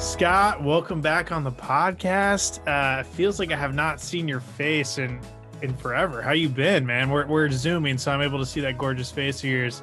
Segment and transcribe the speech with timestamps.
[0.00, 2.66] Scott, welcome back on the podcast.
[2.66, 5.20] Uh, feels like I have not seen your face in
[5.60, 6.22] in forever.
[6.22, 7.10] How you been, man?
[7.10, 9.82] We're we're zooming, so I'm able to see that gorgeous face of yours.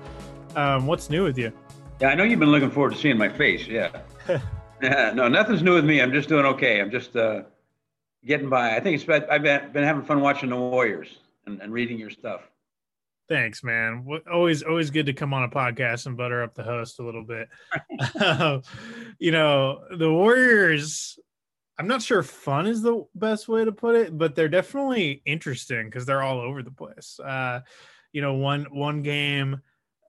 [0.55, 1.53] Um, what's new with you?
[2.01, 3.67] Yeah, I know you've been looking forward to seeing my face.
[3.67, 3.89] Yeah.
[4.81, 5.11] yeah.
[5.13, 6.01] No, nothing's new with me.
[6.01, 6.81] I'm just doing okay.
[6.81, 7.43] I'm just uh,
[8.25, 8.75] getting by.
[8.75, 11.99] I think it's been, I've been, been having fun watching the Warriors and, and reading
[11.99, 12.41] your stuff.
[13.29, 14.07] Thanks, man.
[14.31, 17.25] Always, always good to come on a podcast and butter up the host a little
[17.25, 17.49] bit.
[18.19, 18.59] uh,
[19.19, 21.19] you know, the Warriors.
[21.79, 25.85] I'm not sure fun is the best way to put it, but they're definitely interesting
[25.85, 27.19] because they're all over the place.
[27.19, 27.61] Uh,
[28.13, 29.61] you know, one one game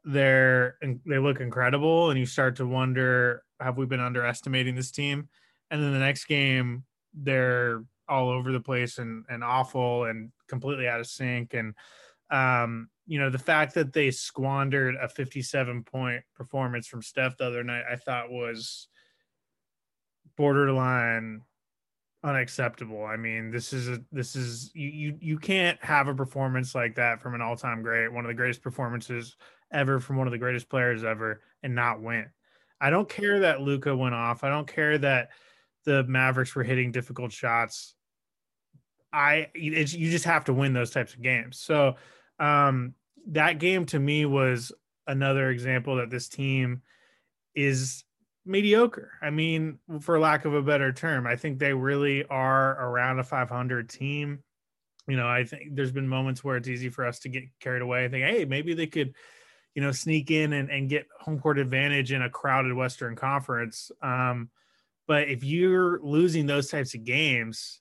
[0.04, 5.28] they're they look incredible, and you start to wonder, have we been underestimating this team?
[5.70, 10.88] And then the next game, they're all over the place and and awful and completely
[10.88, 11.74] out of sync and
[12.30, 17.46] um you know, the fact that they squandered a 57 point performance from Steph the
[17.46, 18.88] other night, I thought was
[20.36, 21.40] borderline
[22.22, 23.04] unacceptable.
[23.06, 26.96] I mean, this is a this is you you you can't have a performance like
[26.96, 29.36] that from an all-time great, one of the greatest performances
[29.72, 32.26] ever from one of the greatest players ever and not win.
[32.78, 34.44] I don't care that Luka went off.
[34.44, 35.30] I don't care that
[35.86, 37.94] the Mavericks were hitting difficult shots.
[39.14, 41.58] I you just have to win those types of games.
[41.58, 41.96] So
[42.38, 42.94] um
[43.26, 44.72] that game to me was
[45.06, 46.82] another example that this team
[47.54, 48.04] is
[48.48, 49.12] mediocre.
[49.22, 53.24] I mean, for lack of a better term, I think they really are around a
[53.24, 54.42] 500 team.
[55.06, 57.82] You know, I think there's been moments where it's easy for us to get carried
[57.82, 58.04] away.
[58.04, 59.14] I think, hey, maybe they could,
[59.74, 63.90] you know, sneak in and, and get home court advantage in a crowded Western Conference.
[64.02, 64.50] Um,
[65.06, 67.80] but if you're losing those types of games,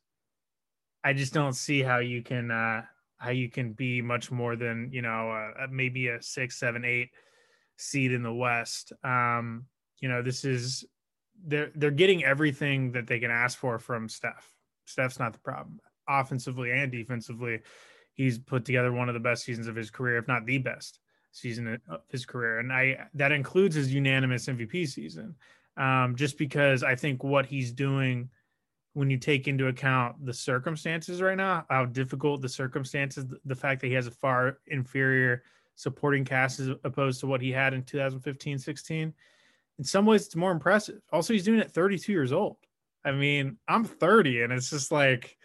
[1.04, 2.84] I just don't see how you can uh,
[3.18, 7.10] how you can be much more than you know uh, maybe a six, seven, eight
[7.78, 8.94] seed in the West.
[9.04, 9.66] Um,
[10.00, 10.86] you know, this is
[11.46, 14.54] they're they're getting everything that they can ask for from Steph.
[14.86, 17.62] Steph's not the problem, offensively and defensively.
[18.14, 21.00] He's put together one of the best seasons of his career, if not the best
[21.32, 25.36] season of his career, and I that includes his unanimous MVP season.
[25.76, 28.30] Um, just because I think what he's doing
[28.98, 33.80] when you take into account the circumstances right now, how difficult the circumstances, the fact
[33.80, 35.44] that he has a far inferior
[35.76, 39.14] supporting cast as opposed to what he had in 2015 16.
[39.78, 41.00] In some ways, it's more impressive.
[41.12, 42.58] Also, he's doing it 32 years old.
[43.06, 45.38] I mean, I'm 30, and it's just like,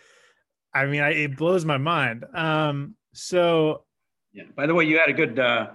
[0.73, 2.25] I mean, I, it blows my mind.
[2.33, 3.85] Um, so,
[4.33, 4.45] yeah.
[4.57, 5.73] By the way, you had a good uh,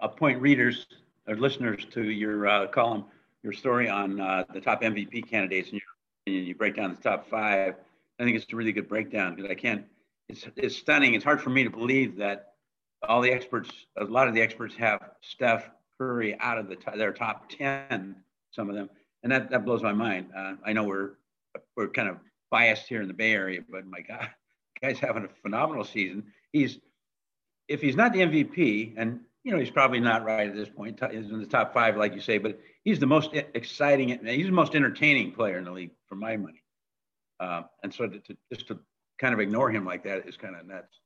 [0.00, 0.88] appoint readers
[1.28, 3.04] or listeners to your uh, column,
[3.44, 5.97] your story on uh, the top MVP candidates, and your
[6.36, 7.74] and you break down the top five,
[8.18, 9.84] I think it's a really good breakdown because I can't.
[10.28, 11.14] It's it's stunning.
[11.14, 12.52] It's hard for me to believe that
[13.08, 17.12] all the experts, a lot of the experts, have Steph Curry out of the their
[17.12, 18.16] top ten.
[18.50, 18.90] Some of them,
[19.22, 20.28] and that that blows my mind.
[20.36, 21.12] Uh, I know we're
[21.76, 22.18] we're kind of
[22.50, 24.28] biased here in the Bay Area, but my God,
[24.82, 26.24] guy's having a phenomenal season.
[26.52, 26.78] He's
[27.68, 31.00] if he's not the MVP, and you know he's probably not right at this point.
[31.10, 34.18] He's in the top five, like you say, but he's the most exciting.
[34.24, 36.62] He's the most entertaining player in the league for my money.
[37.40, 38.78] Uh, and so to, to, just to
[39.18, 41.00] kind of ignore him like that is kind of nuts.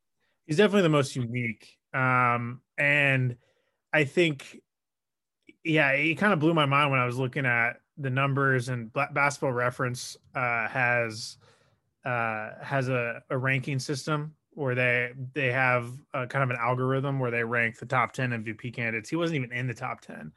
[0.46, 1.68] He's definitely the most unique.
[1.94, 3.36] Um, and
[3.92, 4.60] I think,
[5.62, 8.92] yeah, he kind of blew my mind when I was looking at the numbers and
[8.92, 11.36] basketball reference uh, has
[12.04, 17.18] uh, has a, a ranking system where they they have a, kind of an algorithm
[17.18, 19.10] where they rank the top 10 MVP candidates.
[19.10, 20.32] He wasn't even in the top 10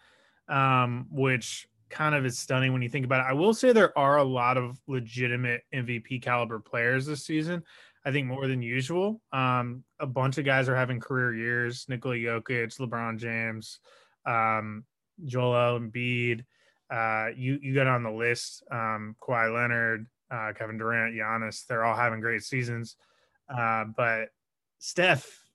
[0.48, 3.30] um, which kind of is stunning when you think about it.
[3.30, 7.64] I will say there are a lot of legitimate MVP caliber players this season.
[8.04, 9.22] I think more than usual.
[9.32, 11.86] Um, a bunch of guys are having career years.
[11.90, 13.80] Nikola Jokic, LeBron James,
[14.26, 14.84] um,
[15.24, 16.44] Joel Embiid.
[16.92, 18.64] Uh, you you got on the list.
[18.70, 21.66] Um, Kawhi Leonard, uh, Kevin Durant, Giannis.
[21.66, 22.96] They're all having great seasons.
[23.50, 24.30] Uh, but
[24.80, 25.46] Steph,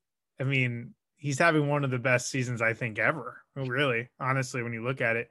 [0.40, 3.42] I mean, he's having one of the best seasons I think ever.
[3.56, 5.28] Really, honestly, when you look at it,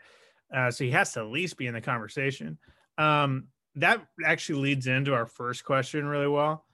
[0.54, 2.58] uh, so he has to at least be in the conversation.
[2.98, 6.66] Um, that actually leads into our first question really well,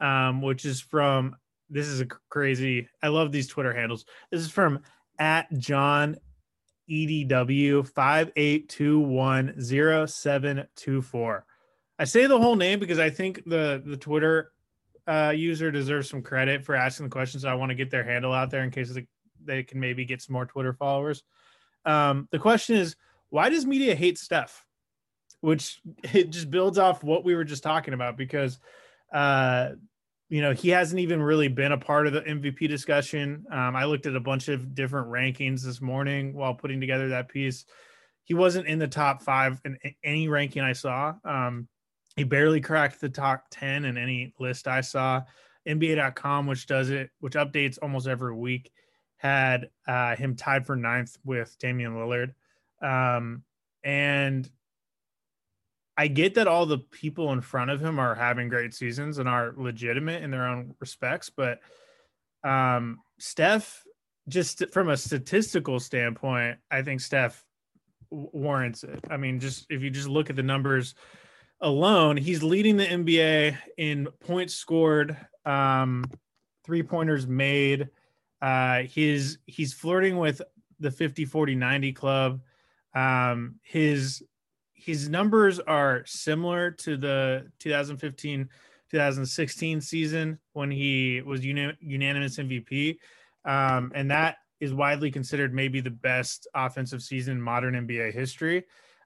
[0.00, 1.36] um, which is from
[1.68, 2.88] this is a crazy.
[3.02, 4.04] I love these Twitter handles.
[4.30, 4.80] This is from
[5.18, 6.16] at John
[6.90, 11.46] EDW five eight two one zero seven two four.
[11.98, 14.52] I say the whole name because I think the the Twitter
[15.10, 17.44] uh, user deserves some credit for asking the questions.
[17.44, 18.96] I want to get their handle out there in case
[19.44, 21.24] they can maybe get some more Twitter followers.
[21.84, 22.94] Um, the question is,
[23.28, 24.64] why does media hate Steph?
[25.40, 25.80] Which
[26.14, 28.60] it just builds off what we were just talking about because,
[29.12, 29.70] uh,
[30.28, 33.44] you know, he hasn't even really been a part of the MVP discussion.
[33.50, 37.28] Um, I looked at a bunch of different rankings this morning while putting together that
[37.28, 37.64] piece.
[38.22, 41.14] he wasn't in the top five in any ranking I saw.
[41.24, 41.66] Um,
[42.16, 45.22] he barely cracked the top 10 in any list I saw.
[45.68, 48.72] NBA.com, which does it, which updates almost every week,
[49.16, 52.32] had uh, him tied for ninth with Damian Lillard.
[52.82, 53.44] Um,
[53.84, 54.48] and
[55.96, 59.28] I get that all the people in front of him are having great seasons and
[59.28, 61.60] are legitimate in their own respects, but
[62.42, 63.84] um, Steph,
[64.28, 67.44] just from a statistical standpoint, I think Steph
[68.10, 69.04] warrants it.
[69.10, 70.94] I mean, just if you just look at the numbers
[71.60, 76.04] alone, he's leading the NBA in points scored, um,
[76.64, 77.88] three pointers made.
[78.40, 80.40] Uh, he's he's flirting with
[80.78, 82.40] the 50 40 90 club.
[82.94, 84.22] Um, his
[84.72, 88.48] his numbers are similar to the 2015
[88.90, 92.98] 2016 season when he was uni- unanimous MVP.
[93.44, 98.64] Um, and that is widely considered maybe the best offensive season in modern NBA history.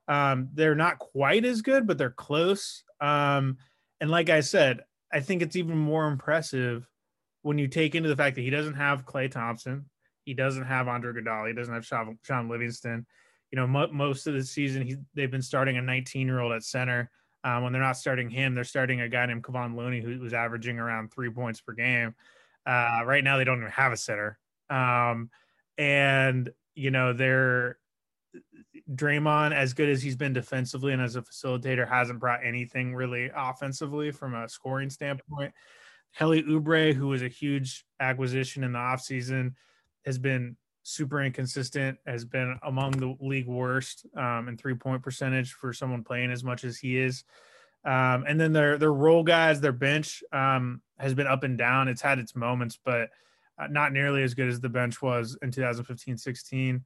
[0.09, 2.85] Um, they're not quite as good, but they're close.
[3.01, 3.59] Um,
[4.01, 4.81] and like I said,
[5.12, 6.89] I think it's even more impressive
[7.43, 9.85] when you take into the fact that he doesn't have Klay Thompson,
[10.25, 13.06] he doesn't have Andre Iguodala, he doesn't have Shaun, Shaun Livingston.
[13.51, 16.53] You know, mo- most of the season he, they've been starting a 19 year old
[16.53, 17.11] at center.
[17.45, 20.33] Um, when they're not starting him, they're starting a guy named Kevon Looney who was
[20.33, 22.15] averaging around three points per game.
[22.67, 24.39] Uh, right now, they don't even have a center.
[24.71, 25.31] Um,
[25.77, 27.79] and you know they're
[28.93, 33.31] Draymond, as good as he's been defensively and as a facilitator, hasn't brought anything really
[33.35, 35.53] offensively from a scoring standpoint.
[36.17, 39.55] Kelly Oubre, who was a huge acquisition in the offseason,
[40.05, 45.53] has been super inconsistent, has been among the league worst um, in three point percentage
[45.53, 47.25] for someone playing as much as he is.
[47.85, 51.89] Um, and then their their role guys, their bench um, has been up and down.
[51.89, 53.11] It's had its moments, but
[53.59, 56.85] uh, not nearly as good as the bench was in 2015 16.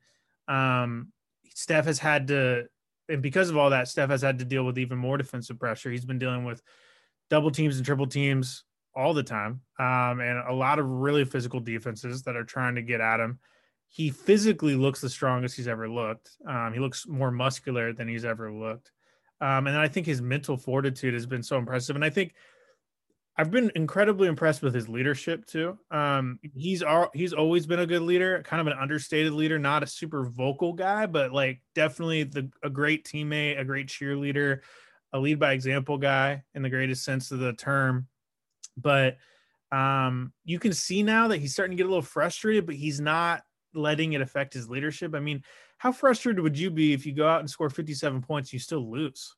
[0.49, 1.13] Um,
[1.55, 2.65] Steph has had to,
[3.09, 5.91] and because of all that, Steph has had to deal with even more defensive pressure.
[5.91, 6.63] He's been dealing with
[7.31, 8.65] double teams and triple teams
[8.95, 12.83] all the time, um, and a lot of really physical defenses that are trying to
[12.83, 13.39] get at him.
[13.89, 16.37] He physically looks the strongest he's ever looked.
[16.47, 18.93] Um, he looks more muscular than he's ever looked.
[19.41, 21.97] Um, and I think his mental fortitude has been so impressive.
[21.97, 22.35] And I think
[23.41, 25.79] I've been incredibly impressed with his leadership too.
[25.93, 26.83] Um, he's
[27.15, 30.73] he's always been a good leader, kind of an understated leader, not a super vocal
[30.73, 34.61] guy, but like definitely the a great teammate, a great cheerleader,
[35.13, 38.09] a lead by example guy in the greatest sense of the term.
[38.77, 39.19] But
[39.73, 43.01] um, you can see now that he's starting to get a little frustrated, but he's
[43.01, 43.45] not
[43.75, 45.15] letting it affect his leadership.
[45.15, 45.45] I mean,
[45.79, 48.91] how frustrated would you be if you go out and score 57 points, you still
[48.91, 49.37] lose?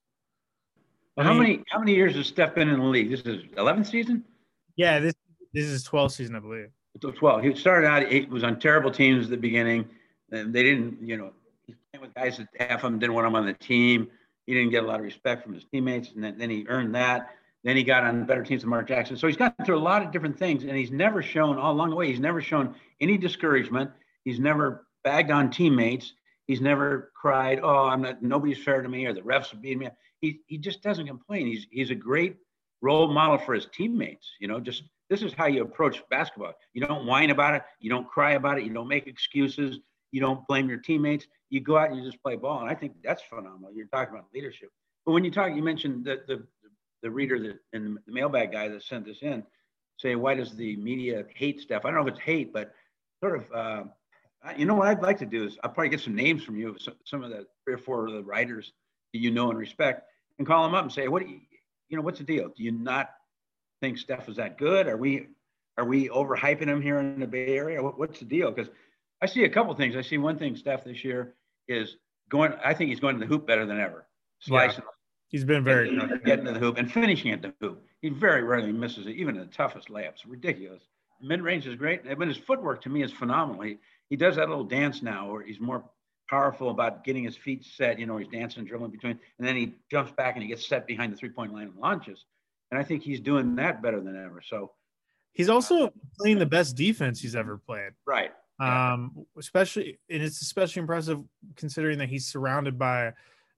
[1.20, 3.10] Well, how many how many years has Steph been in the league?
[3.10, 4.24] This is 11th season.
[4.76, 5.12] Yeah, this
[5.52, 6.68] this is 12th season, I believe.
[6.98, 7.42] 12.
[7.42, 8.10] He started out.
[8.10, 9.86] He was on terrible teams at the beginning,
[10.32, 10.96] and they didn't.
[11.02, 11.32] You know,
[11.66, 14.08] he's playing with guys that half of them didn't want him on the team.
[14.46, 16.94] He didn't get a lot of respect from his teammates, and then, then he earned
[16.94, 17.34] that.
[17.64, 19.18] Then he got on better teams than Mark Jackson.
[19.18, 21.90] So he's gone through a lot of different things, and he's never shown all along
[21.90, 22.06] the way.
[22.06, 23.90] He's never shown any discouragement.
[24.24, 26.14] He's never bagged on teammates.
[26.46, 28.22] He's never cried, "Oh, I'm not.
[28.22, 29.88] Nobody's fair to me," or the refs are beating me
[30.20, 31.46] he just doesn't complain.
[31.46, 32.36] He's he's a great
[32.82, 34.30] role model for his teammates.
[34.40, 36.52] You know, just this is how you approach basketball.
[36.72, 37.62] You don't whine about it.
[37.80, 38.64] You don't cry about it.
[38.64, 39.80] You don't make excuses.
[40.12, 41.26] You don't blame your teammates.
[41.50, 42.60] You go out and you just play ball.
[42.60, 43.72] And I think that's phenomenal.
[43.74, 44.70] You're talking about leadership.
[45.04, 46.46] But when you talk, you mentioned the the,
[47.02, 49.42] the reader that and the mailbag guy that sent this in,
[49.98, 51.84] say why does the media hate Steph?
[51.84, 52.72] I don't know if it's hate, but
[53.22, 53.52] sort of.
[53.52, 53.84] Uh,
[54.56, 56.74] you know what I'd like to do is I'll probably get some names from you,
[57.04, 58.72] some of the three or four of the writers
[59.12, 60.04] that you know and respect,
[60.40, 61.38] and call him up and say, what do you,
[61.90, 62.48] you know, what's the deal?
[62.48, 63.10] Do you not
[63.82, 64.88] think Steph is that good?
[64.88, 65.26] Are we,
[65.76, 67.82] are we overhyping him here in the Bay Area?
[67.82, 68.50] What, what's the deal?
[68.50, 68.72] Because
[69.20, 69.96] I see a couple things.
[69.96, 71.34] I see one thing, Steph, this year
[71.68, 71.96] is
[72.30, 72.54] going.
[72.64, 74.06] I think he's going to the hoop better than ever.
[74.40, 74.82] Slicing.
[74.82, 74.90] Yeah.
[75.28, 77.84] He's been very getting, getting to the hoop and finishing at the hoop.
[78.00, 80.20] He very rarely misses it, even in the toughest layups.
[80.26, 80.82] Ridiculous.
[81.20, 83.60] Mid range is great, but his footwork to me is phenomenal.
[83.60, 83.76] He,
[84.08, 85.84] he does that little dance now where he's more
[86.30, 87.98] powerful about getting his feet set.
[87.98, 90.66] You know, he's dancing, and dribbling between, and then he jumps back and he gets
[90.66, 92.24] set behind the three point line and launches.
[92.70, 94.40] And I think he's doing that better than ever.
[94.46, 94.70] So
[95.32, 97.92] he's also playing the best defense he's ever played.
[98.06, 98.30] Right.
[98.60, 101.18] Um, especially, and it's especially impressive
[101.56, 103.14] considering that he's surrounded by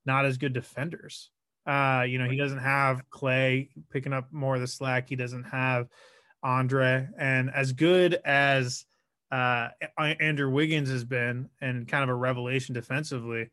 [0.07, 1.31] not as good defenders.
[1.67, 5.09] Uh, you know, he doesn't have Klay picking up more of the slack.
[5.09, 5.89] He doesn't have
[6.43, 8.85] Andre, and as good as
[9.33, 13.51] uh, Andrew Wiggins has been and kind of a revelation defensively.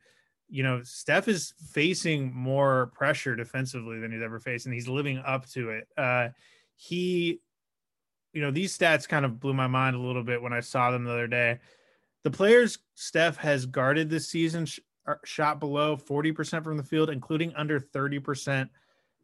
[0.50, 5.22] You know, Steph is facing more pressure defensively than he's ever faced, and he's living
[5.26, 5.88] up to it.
[5.98, 6.30] Uh,
[6.76, 7.40] he,
[8.34, 10.92] you know, these stats kind of blew my mind a little bit when I saw
[10.92, 11.60] them the other day.
[12.24, 14.68] The players Steph has guarded this season
[15.06, 18.70] are shot below 40% from the field, including under 30%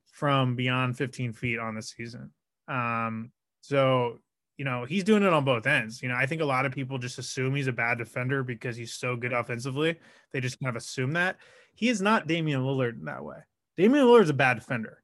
[0.05, 2.31] from beyond 15 feet on the season.
[2.67, 3.31] Um,
[3.61, 4.19] so,
[4.57, 6.01] you know, he's doing it on both ends.
[6.01, 8.77] You know, I think a lot of people just assume he's a bad defender because
[8.77, 9.97] he's so good offensively.
[10.31, 11.37] They just kind of assume that.
[11.73, 13.37] He is not Damian Lillard in that way.
[13.75, 15.03] Damian Lillard is a bad defender.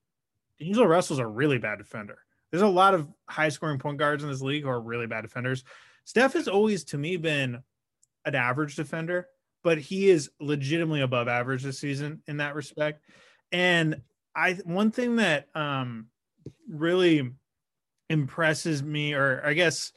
[0.59, 2.19] D'Angelo Russell's a really bad defender.
[2.49, 5.21] There's a lot of high scoring point guards in this league who are really bad
[5.21, 5.63] defenders.
[6.05, 7.61] Steph has always, to me, been
[8.25, 9.27] an average defender,
[9.63, 13.03] but he is legitimately above average this season in that respect.
[13.51, 14.01] And
[14.35, 16.07] I, one thing that um,
[16.69, 17.31] really
[18.11, 19.93] impresses me, or I guess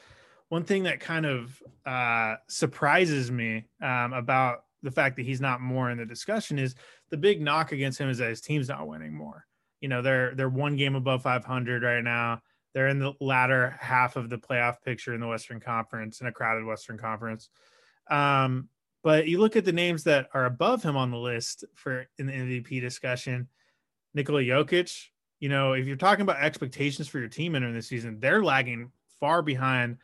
[0.48, 5.60] one thing that kind of uh, surprises me um, about the fact that he's not
[5.60, 6.76] more in the discussion is
[7.10, 9.46] the big knock against him is that his team's not winning more.
[9.80, 12.40] You know, they're they're one game above 500 right now.
[12.72, 16.32] They're in the latter half of the playoff picture in the Western Conference in a
[16.32, 17.48] crowded Western Conference.
[18.10, 18.68] Um,
[19.02, 22.26] but you look at the names that are above him on the list for in
[22.26, 23.48] the MVP discussion,
[24.14, 25.08] Nikola Jokic.
[25.40, 28.90] You know, if you're talking about expectations for your team entering the season, they're lagging
[29.20, 29.98] far behind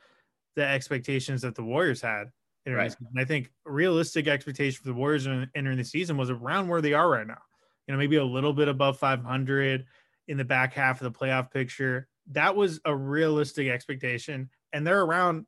[0.57, 2.31] the expectations that the Warriors had.
[2.67, 2.95] Right.
[3.01, 6.93] And I think realistic expectation for the Warriors entering the season was around where they
[6.93, 7.39] are right now.
[7.87, 9.87] You know, maybe a little bit above 500
[10.29, 12.07] in the back half of the playoff picture.
[12.33, 15.47] That was a realistic expectation, and they're around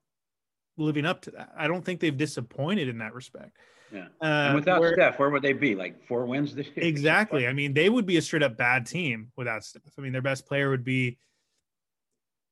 [0.77, 1.53] living up to that.
[1.57, 3.57] I don't think they've disappointed in that respect.
[3.92, 4.06] Yeah.
[4.20, 5.75] Uh, and without where, Steph, where would they be?
[5.75, 6.75] Like four wins this year?
[6.87, 7.46] Exactly.
[7.46, 9.82] I mean, they would be a straight up bad team without Steph.
[9.99, 11.18] I mean, their best player would be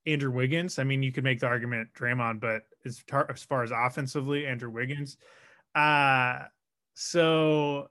[0.07, 0.79] Andrew Wiggins.
[0.79, 4.47] I mean, you could make the argument Draymond, but as, tar- as far as offensively,
[4.47, 5.17] Andrew Wiggins.
[5.75, 6.41] Uh,
[6.95, 7.89] so,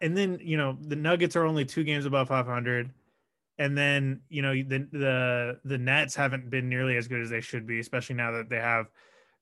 [0.00, 2.90] and then, you know, the Nuggets are only two games above 500
[3.60, 7.42] and then you know the the the Nets haven't been nearly as good as they
[7.42, 8.86] should be, especially now that they have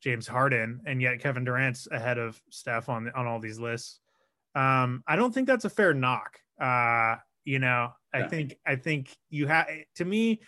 [0.00, 4.00] James Harden, and yet Kevin Durant's ahead of Steph on on all these lists.
[4.55, 6.38] Um, I don't think that's a fair knock.
[6.61, 8.28] Uh, you know, I yeah.
[8.28, 10.40] think I think you have to me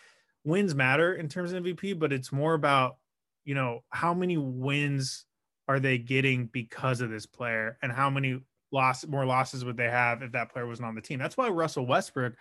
[0.45, 2.97] wins matter in terms of MVP, but it's more about
[3.45, 5.27] you know how many wins
[5.69, 8.41] are they getting because of this player, and how many
[8.73, 11.19] loss more losses would they have if that player wasn't on the team.
[11.19, 12.35] That's why Russell Westbrook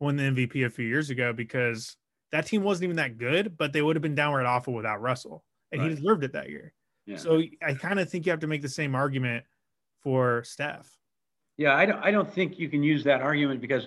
[0.00, 1.96] won the MVP a few years ago because
[2.32, 5.44] that team wasn't even that good, but they would have been downright awful without Russell,
[5.74, 5.90] and right.
[5.90, 6.72] he deserved it that year.
[7.06, 7.16] Yeah.
[7.16, 9.44] So I kind of think you have to make the same argument
[10.02, 10.96] for Steph.
[11.56, 12.02] Yeah, I don't.
[12.02, 13.86] I don't think you can use that argument because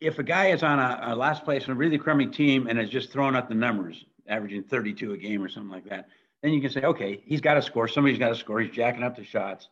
[0.00, 2.78] if a guy is on a, a last place and a really crummy team and
[2.78, 6.08] is just throwing up the numbers, averaging 32 a game or something like that,
[6.42, 7.88] then you can say, okay, he's got to score.
[7.88, 8.60] Somebody's got to score.
[8.60, 9.68] He's jacking up the shots,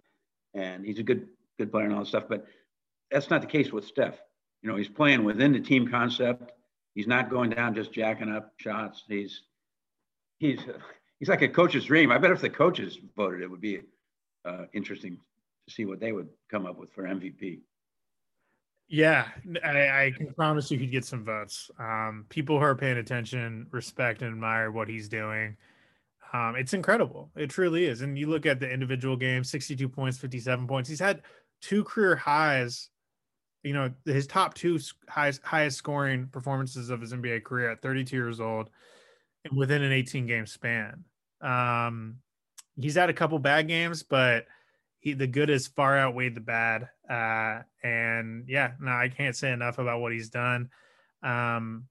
[0.55, 2.25] and he's a good good player and all that stuff.
[2.29, 2.47] But
[3.11, 4.19] that's not the case with Steph.
[4.63, 6.53] You know, he's playing within the team concept.
[6.95, 9.05] He's not going down just jacking up shots.
[9.09, 9.43] He's
[10.39, 10.61] he's
[11.21, 12.11] he's like a coach's dream.
[12.11, 13.81] I bet if the coaches voted, it would be
[14.45, 15.19] uh, interesting
[15.69, 17.61] to see what they would come up with for MVP.
[18.89, 19.29] Yeah,
[19.65, 21.71] I, I, can promise you could get some votes.
[21.79, 25.57] Um, people who are paying attention respect and admire what he's doing.
[26.33, 27.31] Um, it's incredible.
[27.37, 28.01] It truly is.
[28.01, 30.89] And you look at the individual games 62 points, 57 points.
[30.89, 31.23] He's had
[31.61, 32.91] two career highs
[33.63, 38.17] you know his top two highest highest scoring performances of his NBA career at 32
[38.17, 38.71] years old,
[39.55, 41.05] within an 18 game span.
[41.41, 42.17] Um,
[42.77, 44.47] he's had a couple bad games, but
[45.01, 46.89] he the good has far outweighed the bad.
[47.09, 50.69] Uh, and yeah, no, I can't say enough about what he's done.
[51.23, 51.87] Um,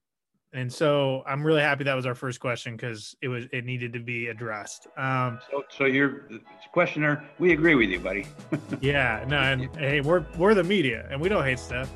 [0.51, 3.93] and so I'm really happy that was our first question because it was it needed
[3.93, 4.87] to be addressed.
[4.97, 6.27] Um, so, so you're
[6.71, 7.23] questioner.
[7.37, 8.25] We agree with you, buddy.
[8.81, 11.91] yeah, no, and hey, we're we're the media, and we don't hate Steph.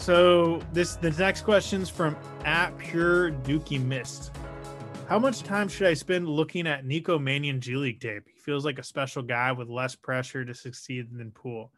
[0.00, 2.16] So this the next question's from
[2.46, 4.32] at pure Dookie Mist.
[5.06, 8.22] How much time should I spend looking at Nico Mannion G League tape?
[8.32, 11.70] He feels like a special guy with less pressure to succeed than Poole.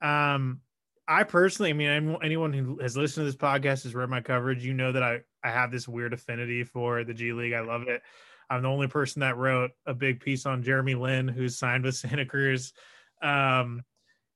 [0.00, 0.60] Um,
[1.08, 4.64] I personally, I mean, anyone who has listened to this podcast has read my coverage.
[4.64, 7.54] You know that I I have this weird affinity for the G League.
[7.54, 8.02] I love it.
[8.48, 11.96] I'm the only person that wrote a big piece on Jeremy Lin, who's signed with
[11.96, 12.72] Santa Cruz.
[13.20, 13.82] Um,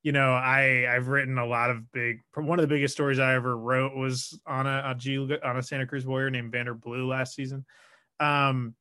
[0.03, 2.21] you know, I I've written a lot of big.
[2.35, 5.63] One of the biggest stories I ever wrote was on a, a G on a
[5.63, 7.65] Santa Cruz Warrior named Vander Blue last season.
[8.19, 8.75] Um,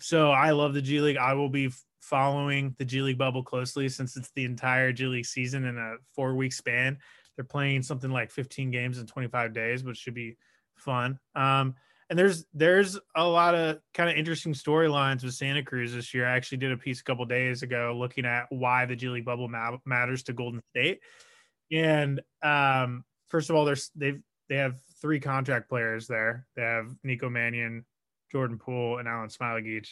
[0.00, 1.16] so I love the G League.
[1.16, 5.26] I will be following the G League bubble closely since it's the entire G League
[5.26, 6.98] season in a four week span.
[7.36, 10.36] They're playing something like 15 games in 25 days, which should be
[10.74, 11.18] fun.
[11.34, 11.74] Um,
[12.10, 16.26] and there's there's a lot of kind of interesting storylines with Santa Cruz this year.
[16.26, 19.24] I actually did a piece a couple days ago looking at why the G League
[19.24, 21.00] bubble ma- matters to Golden State.
[21.72, 26.46] And um, first of all, there's they've they have three contract players there.
[26.56, 27.86] They have Nico Mannion,
[28.30, 29.86] Jordan Poole, and Alen Smailagic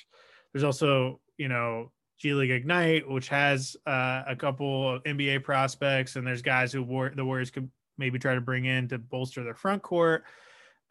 [0.52, 6.16] there's also you know G League Ignite, which has uh, a couple of NBA prospects,
[6.16, 9.44] and there's guys who war- the Warriors could maybe try to bring in to bolster
[9.44, 10.24] their front court.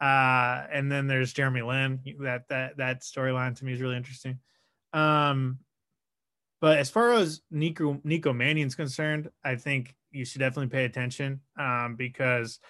[0.00, 2.00] Uh, and then there's Jeremy Lin.
[2.20, 4.38] That that that storyline to me is really interesting.
[4.92, 5.58] Um,
[6.60, 11.40] but as far as Nico Nico Mannion's concerned, I think you should definitely pay attention
[11.58, 12.60] um, because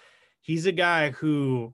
[0.41, 1.73] he's a guy who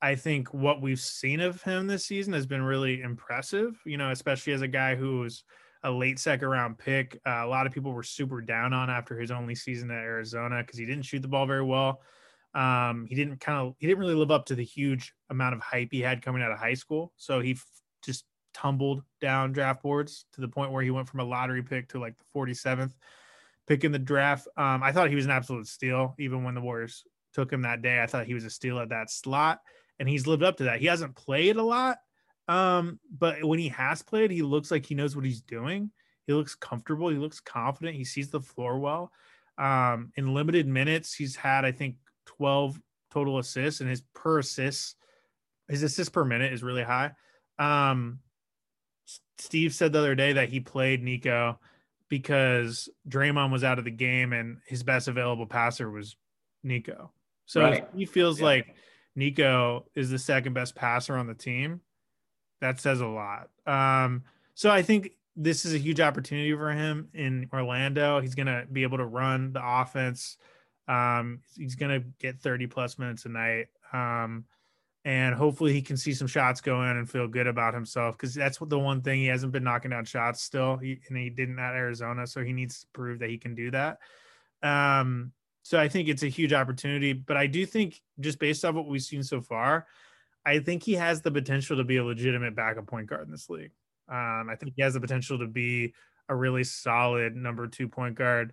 [0.00, 3.80] I think what we've seen of him this season has been really impressive.
[3.84, 5.44] You know, especially as a guy who's
[5.84, 7.20] a late second round pick.
[7.26, 10.62] Uh, a lot of people were super down on after his only season at Arizona
[10.62, 12.00] because he didn't shoot the ball very well.
[12.54, 15.60] Um, he didn't kind of he didn't really live up to the huge amount of
[15.60, 17.12] hype he had coming out of high school.
[17.16, 17.66] So he f-
[18.04, 18.24] just
[18.54, 22.00] tumbled down draft boards to the point where he went from a lottery pick to
[22.00, 22.92] like the 47th
[23.66, 24.48] pick in the draft.
[24.56, 27.82] Um, I thought he was an absolute steal, even when the Warriors took him that
[27.82, 28.02] day.
[28.02, 29.60] I thought he was a steal at that slot,
[29.98, 30.80] and he's lived up to that.
[30.80, 31.98] He hasn't played a lot,
[32.48, 35.90] um, but when he has played, he looks like he knows what he's doing.
[36.26, 37.08] He looks comfortable.
[37.08, 37.96] He looks confident.
[37.96, 39.12] He sees the floor well.
[39.56, 41.96] Um, in limited minutes, he's had, I think,
[42.28, 42.80] 12
[43.10, 44.96] total assists, and his per assist,
[45.68, 47.12] his assist per minute is really high.
[47.58, 48.20] Um,
[49.38, 51.58] Steve said the other day that he played Nico
[52.08, 56.16] because Draymond was out of the game and his best available passer was
[56.62, 57.12] Nico.
[57.46, 57.88] So right.
[57.94, 58.46] he feels yeah.
[58.46, 58.74] like
[59.14, 61.80] Nico is the second best passer on the team.
[62.60, 63.48] That says a lot.
[63.66, 68.20] Um, so I think this is a huge opportunity for him in Orlando.
[68.20, 70.36] He's going to be able to run the offense.
[70.88, 73.66] Um, he's going to get 30 plus minutes a night.
[73.92, 74.44] Um,
[75.04, 78.34] and hopefully he can see some shots go in and feel good about himself because
[78.34, 80.76] that's the one thing he hasn't been knocking down shots still.
[80.76, 83.70] He, and he didn't at arizona so he needs to prove that he can do
[83.70, 83.98] that.
[84.62, 85.32] Um,
[85.68, 88.88] so i think it's a huge opportunity but i do think just based off what
[88.88, 89.86] we've seen so far
[90.46, 93.50] i think he has the potential to be a legitimate backup point guard in this
[93.50, 93.72] league.
[94.08, 95.92] Um, i think he has the potential to be
[96.30, 98.52] a really solid number two point guard.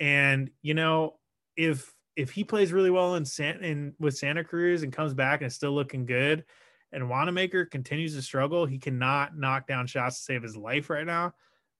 [0.00, 1.18] And you know
[1.58, 5.40] if if he plays really well in San in with Santa Cruz and comes back
[5.40, 6.44] and is still looking good,
[6.92, 11.06] and Wanamaker continues to struggle, he cannot knock down shots to save his life right
[11.06, 11.34] now.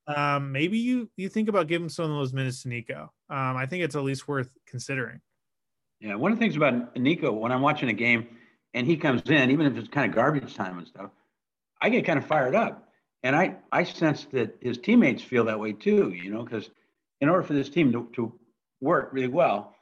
[0.06, 3.12] Um, maybe you you think about giving some of those minutes to Nico.
[3.30, 5.20] Um, I think it's at least worth considering.
[6.00, 8.26] Yeah, one of the things about Nico when I'm watching a game
[8.74, 11.10] and he comes in, even if it's kind of garbage time and stuff,
[11.80, 12.88] I get kind of fired up,
[13.22, 16.12] and I I sense that his teammates feel that way too.
[16.12, 16.68] You know, because
[17.20, 18.32] in order for this team to, to
[18.80, 19.74] work really well,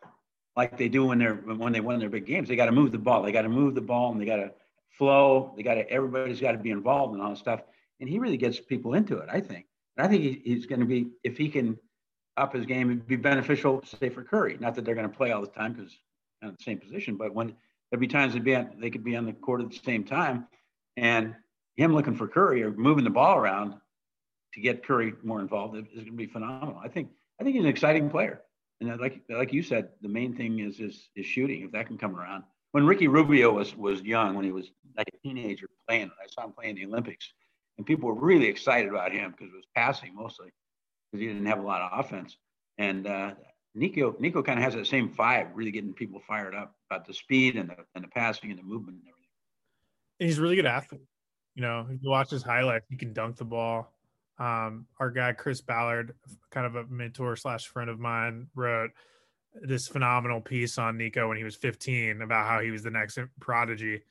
[0.57, 2.49] like they do when they're when they win their big games.
[2.49, 3.23] They got to move the ball.
[3.23, 4.53] They got to move the ball, and they got to
[4.91, 5.53] flow.
[5.57, 7.63] They got to everybody's got to be involved in all this stuff.
[8.01, 9.29] And he really gets people into it.
[9.31, 9.67] I think.
[9.97, 11.79] And I think he, he's going to be if he can
[12.37, 14.59] up his game, it'd be beneficial, say for Curry.
[14.61, 15.99] Not that they're going to play all the time because
[16.43, 17.55] in the same position, but when
[17.91, 20.05] there'd be times they'd be on, they could be on the court at the same
[20.05, 20.47] time,
[20.97, 21.35] and
[21.77, 23.75] him looking for Curry or moving the ball around
[24.55, 26.79] to get Curry more involved is going to be phenomenal.
[26.83, 28.43] I think I think he's an exciting player.
[28.81, 31.63] And like like you said, the main thing is is is shooting.
[31.63, 32.45] If that can come around.
[32.73, 36.45] When Ricky Rubio was was young, when he was like a teenager playing, I saw
[36.45, 37.33] him playing the Olympics,
[37.79, 40.51] and people were really excited about him because it was passing mostly,
[41.11, 42.37] because he didn't have a lot of offense.
[42.77, 43.33] And uh,
[43.75, 47.15] Nico Nico kind of has that same vibe, really getting people fired up about the
[47.15, 49.31] speed and the and the passing and the movement and everything.
[50.21, 51.03] And he's a really good athlete.
[51.55, 53.96] You know, if you watch his highlights, he can dunk the ball.
[54.39, 56.15] Um, our guy Chris Ballard,
[56.51, 58.91] kind of a mentor slash friend of mine, wrote
[59.63, 63.19] this phenomenal piece on Nico when he was 15 about how he was the next
[63.41, 64.03] prodigy.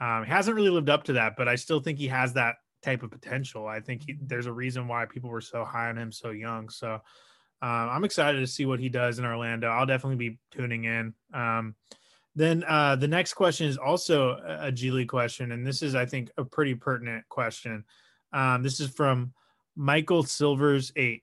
[0.00, 2.56] Um, he hasn't really lived up to that, but I still think he has that
[2.82, 3.66] type of potential.
[3.66, 6.68] I think he, there's a reason why people were so high on him so young.
[6.68, 7.00] So um,
[7.62, 9.68] I'm excited to see what he does in Orlando.
[9.68, 11.14] I'll definitely be tuning in.
[11.34, 11.74] Um,
[12.34, 16.06] then uh, the next question is also a G League question, and this is, I
[16.06, 17.84] think, a pretty pertinent question.
[18.32, 19.32] Um, this is from
[19.76, 21.22] Michael Silver's eight.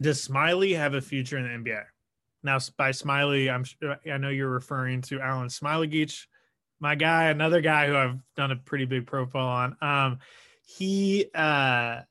[0.00, 1.82] Does Smiley have a future in the NBA?
[2.42, 3.64] Now, by Smiley, I'm
[4.10, 6.26] I know you're referring to Alen Smailagic,
[6.80, 9.76] my guy, another guy who I've done a pretty big profile on.
[9.80, 10.18] Um,
[10.64, 12.02] he uh,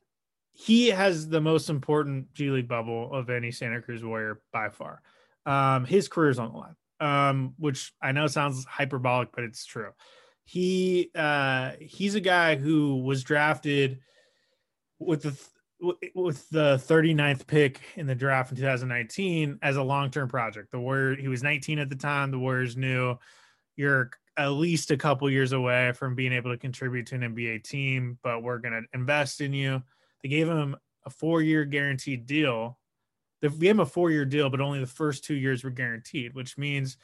[0.52, 5.00] he has the most important G League bubble of any Santa Cruz Warrior by far.
[5.46, 9.90] Um, his career's on the line, um, which I know sounds hyperbolic, but it's true.
[10.44, 14.00] He uh, he's a guy who was drafted
[14.98, 15.38] with the
[15.80, 20.70] with the 39th pick in the draft in 2019 as a long-term project.
[20.72, 22.30] The Warrior he was 19 at the time.
[22.30, 23.16] The Warriors knew
[23.76, 27.64] you're at least a couple years away from being able to contribute to an NBA
[27.64, 29.82] team, but we're going to invest in you.
[30.22, 32.78] They gave him a four-year guaranteed deal.
[33.40, 36.58] They gave him a four-year deal, but only the first two years were guaranteed, which
[36.58, 36.96] means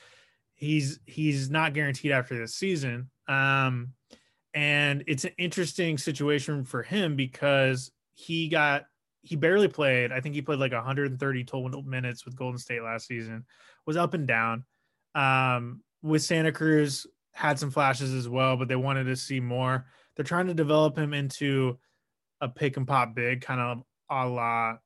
[0.54, 3.10] he's he's not guaranteed after this season.
[3.28, 3.92] Um,
[4.52, 8.85] and it's an interesting situation for him because he got
[9.22, 10.12] he barely played.
[10.12, 13.44] I think he played like 130 total minutes with Golden State last season.
[13.87, 14.64] Was up and down.
[15.14, 19.87] Um, with Santa Cruz, had some flashes as well, but they wanted to see more.
[20.14, 21.79] They're trying to develop him into
[22.40, 24.77] a pick and pop big, kind of a la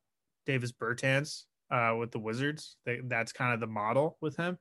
[0.47, 2.77] Davis Bertans uh, with the Wizards.
[2.87, 4.57] They, that's kind of the model with him.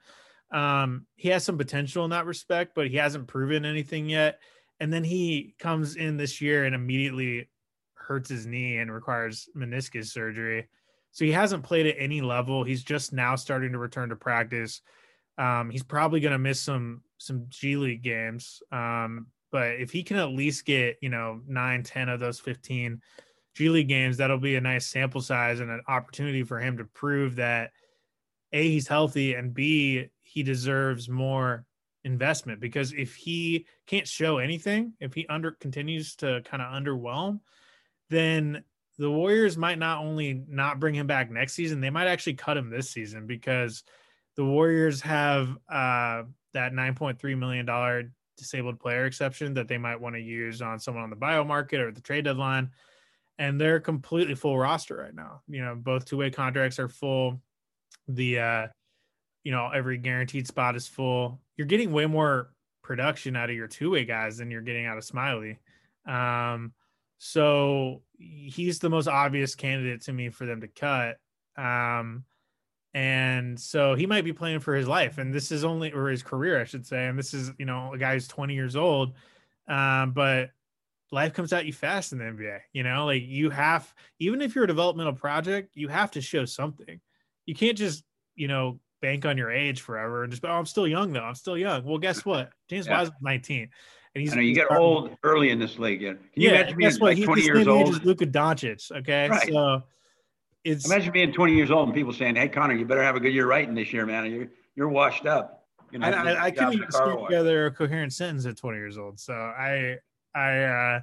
[0.51, 4.39] Um, he has some potential in that respect, but he hasn't proven anything yet.
[4.79, 7.49] And then he comes in this year and immediately
[8.07, 10.67] hurts his knee and requires meniscus surgery.
[11.11, 12.63] So he hasn't played at any level.
[12.63, 14.81] He's just now starting to return to practice.
[15.37, 18.61] Um, he's probably going to miss some some G League games.
[18.71, 23.01] Um, but if he can at least get you know nine, ten of those fifteen
[23.55, 26.85] G League games, that'll be a nice sample size and an opportunity for him to
[26.85, 27.71] prove that
[28.53, 31.65] a he's healthy and b he deserves more
[32.03, 37.39] investment because if he can't show anything, if he under continues to kind of underwhelm,
[38.09, 38.63] then
[38.97, 42.57] the Warriors might not only not bring him back next season, they might actually cut
[42.57, 43.83] him this season because
[44.35, 50.21] the Warriors have uh, that $9.3 million disabled player exception that they might want to
[50.21, 52.71] use on someone on the buyout market or the trade deadline.
[53.39, 55.41] And they're completely full roster right now.
[55.47, 57.39] You know, both two way contracts are full.
[58.07, 58.67] The, uh,
[59.43, 61.39] you know, every guaranteed spot is full.
[61.55, 62.49] You're getting way more
[62.83, 65.59] production out of your two way guys than you're getting out of Smiley.
[66.07, 66.73] Um,
[67.17, 71.17] so he's the most obvious candidate to me for them to cut.
[71.57, 72.25] Um,
[72.93, 76.23] and so he might be playing for his life, and this is only or his
[76.23, 77.05] career, I should say.
[77.07, 79.13] And this is you know a guy who's 20 years old,
[79.67, 80.51] um, but
[81.11, 82.59] life comes at you fast in the NBA.
[82.73, 86.45] You know, like you have even if you're a developmental project, you have to show
[86.45, 86.99] something.
[87.45, 88.03] You can't just
[88.35, 91.35] you know bank on your age forever and just oh I'm still young though I'm
[91.35, 91.83] still young.
[91.83, 92.49] Well, guess what?
[92.67, 93.09] James yeah.
[93.21, 93.69] 19.
[94.17, 96.01] And he's, I know you get old early in this league.
[96.01, 96.13] Yeah.
[96.13, 98.03] Can you yeah, imagine being like 20 years old?
[98.03, 98.91] Luka Doncic.
[98.91, 99.29] Okay.
[99.29, 99.47] Right.
[99.47, 99.83] So
[100.63, 103.19] it's imagine being 20 years old and people saying, Hey Connor, you better have a
[103.19, 104.25] good year writing this year, man.
[104.31, 105.65] You're you're washed up.
[105.91, 108.97] You know, I, I, I couldn't even string together a coherent sentence at 20 years
[108.97, 109.19] old.
[109.19, 109.97] So I
[110.33, 110.99] I uh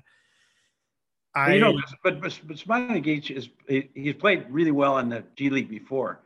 [1.36, 5.22] I you know, but but, but Smailagic is he, he's played really well in the
[5.36, 6.20] G League before,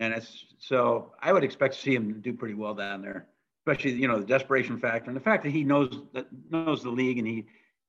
[0.00, 3.26] and it's so I would expect to see him do pretty well down there
[3.66, 6.90] especially you know the desperation factor and the fact that he knows that knows the
[6.90, 7.46] league and he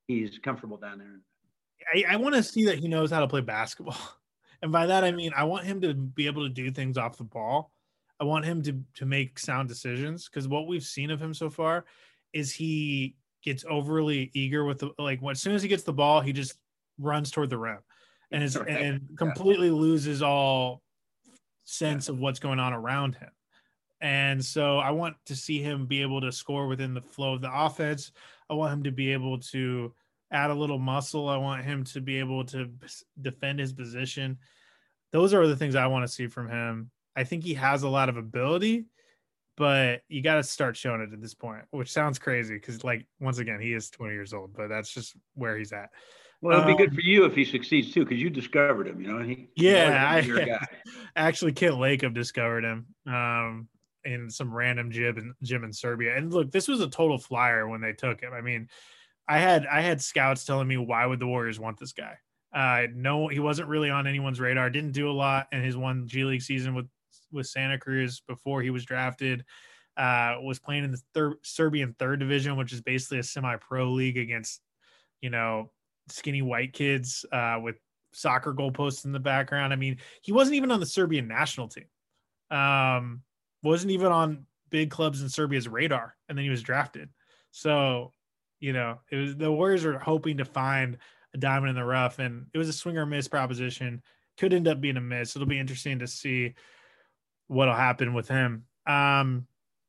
[0.07, 1.19] he's comfortable down there.
[1.93, 3.97] I, I want to see that he knows how to play basketball,
[4.61, 7.17] and by that I mean I want him to be able to do things off
[7.17, 7.71] the ball.
[8.19, 11.49] I want him to to make sound decisions because what we've seen of him so
[11.49, 11.85] far
[12.33, 16.21] is he gets overly eager with the like as soon as he gets the ball
[16.21, 16.53] he just
[16.97, 17.79] runs toward the rim
[18.31, 18.69] and is right.
[18.69, 19.73] and completely yeah.
[19.73, 20.81] loses all
[21.65, 22.13] sense yeah.
[22.13, 23.29] of what's going on around him
[24.03, 27.41] and so I want to see him be able to score within the flow of
[27.41, 28.11] the offense.
[28.49, 29.93] I want him to be able to
[30.29, 31.29] add a little muscle.
[31.29, 32.69] I want him to be able to
[33.21, 34.39] defend his position.
[35.13, 36.91] Those are the things I want to see from him.
[37.15, 38.87] I think he has a lot of ability,
[39.55, 43.05] but you got to start showing it at this point, which sounds crazy because, like,
[43.21, 45.91] once again, he is 20 years old, but that's just where he's at.
[46.41, 48.99] Well, it'll be good um, for you if he succeeds too, because you discovered him.
[48.99, 50.59] You know, he, yeah, I,
[51.15, 52.87] actually Kirk Lacob discovered him.
[53.07, 53.69] Um,
[54.05, 56.15] in some random gym in gym in Serbia.
[56.15, 58.33] And look, this was a total flyer when they took him.
[58.33, 58.69] I mean,
[59.27, 62.17] I had I had scouts telling me why would the Warriors want this guy?
[62.53, 64.69] Uh, no, he wasn't really on anyone's radar.
[64.69, 66.87] Didn't do a lot in his one G League season with
[67.31, 69.43] with Santa Cruz before he was drafted.
[69.95, 74.17] Uh, was playing in the third Serbian third division, which is basically a semi-pro league
[74.17, 74.61] against,
[75.21, 75.71] you know,
[76.09, 77.75] skinny white kids uh, with
[78.11, 79.71] soccer goalposts in the background.
[79.71, 81.85] I mean, he wasn't even on the Serbian national team.
[82.49, 83.21] Um,
[83.63, 87.09] wasn't even on big clubs in Serbia's radar, and then he was drafted.
[87.51, 88.11] So,
[88.59, 90.97] you know, it was the Warriors are hoping to find
[91.33, 94.01] a diamond in the rough, and it was a swing or miss proposition.
[94.37, 95.35] Could end up being a miss.
[95.35, 96.53] It'll be interesting to see
[97.47, 98.65] what'll happen with him.
[98.87, 99.47] Um,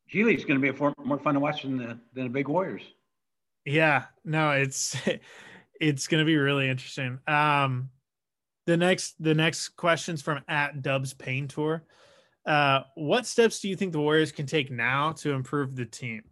[0.09, 2.49] G League's going to be a more fun to watch than the than the big
[2.49, 2.83] Warriors.
[3.65, 4.97] Yeah, no, it's
[5.81, 7.19] it's going to be really interesting.
[7.27, 7.91] Um,
[8.67, 11.83] the next the next questions from at Dubs Pain Tour.
[12.47, 16.23] Uh, what steps do you think the Warriors can take now to improve the team?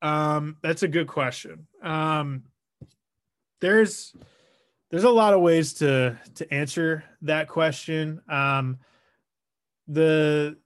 [0.00, 1.66] Um, that's a good question.
[1.82, 2.44] Um,
[3.60, 4.14] there's
[4.90, 8.20] there's a lot of ways to to answer that question.
[8.28, 8.78] Um,
[9.88, 10.56] the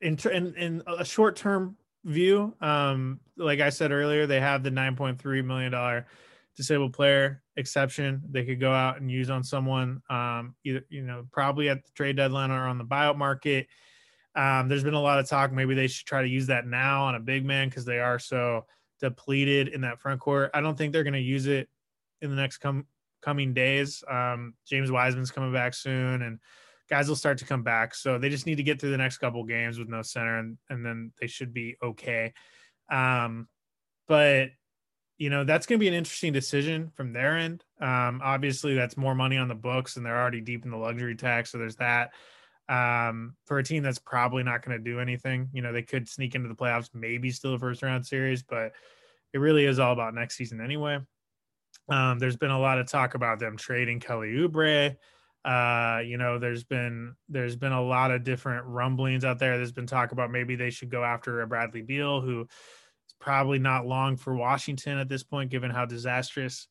[0.00, 4.70] in in, in a short term view, um, like I said earlier, they have the
[4.70, 6.06] nine point three million dollar
[6.56, 11.24] disabled player exception they could go out and use on someone um, either you know
[11.32, 13.66] probably at the trade deadline or on the buyout market
[14.34, 17.04] um, there's been a lot of talk maybe they should try to use that now
[17.04, 18.64] on a big man because they are so
[19.00, 20.50] depleted in that front court.
[20.54, 21.68] I don't think they're going to use it
[22.20, 22.86] in the next com-
[23.22, 24.04] coming days.
[24.08, 26.38] Um, James Wiseman's coming back soon, and
[26.88, 27.94] guys will start to come back.
[27.94, 30.58] So they just need to get through the next couple games with no center, and
[30.68, 32.32] and then they should be okay.
[32.90, 33.48] Um,
[34.06, 34.50] but
[35.20, 37.62] you know that's going to be an interesting decision from their end.
[37.78, 41.14] Um, obviously, that's more money on the books, and they're already deep in the luxury
[41.14, 42.12] tax, so there's that.
[42.70, 46.08] Um, for a team that's probably not going to do anything, you know, they could
[46.08, 48.72] sneak into the playoffs, maybe still a first round series, but
[49.34, 50.98] it really is all about next season anyway.
[51.90, 54.96] Um, there's been a lot of talk about them trading Kelly Oubre.
[55.44, 59.58] Uh, you know, there's been there's been a lot of different rumblings out there.
[59.58, 62.46] There's been talk about maybe they should go after a Bradley Beal, who
[63.20, 66.68] probably not long for Washington at this point, given how disastrous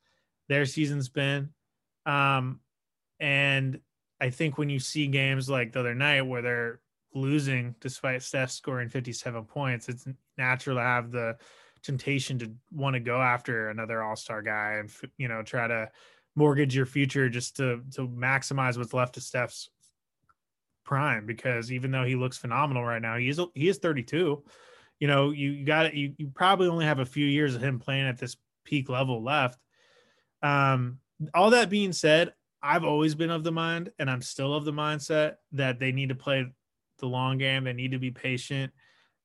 [0.47, 1.49] their season's been.
[2.05, 2.59] Um,
[3.19, 3.79] and
[4.19, 6.79] I think when you see games like the other night where they're
[7.13, 10.07] losing despite Steph scoring 57 points, it's
[10.37, 11.37] natural to have the
[11.83, 15.89] temptation to want to go after another all-star guy and you know try to
[16.35, 19.69] mortgage your future just to to maximize what's left of Steph's
[20.83, 24.43] prime because even though he looks phenomenal right now, he is he is 32.
[24.99, 28.07] You know, you got you you probably only have a few years of him playing
[28.07, 28.35] at this
[28.65, 29.59] peak level left.
[30.41, 30.99] Um
[31.33, 34.73] all that being said, I've always been of the mind, and I'm still of the
[34.73, 36.45] mindset that they need to play
[36.99, 37.63] the long game.
[37.63, 38.73] They need to be patient.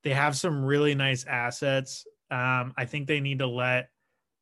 [0.03, 2.07] They have some really nice assets.
[2.31, 3.91] Um, I think they need to let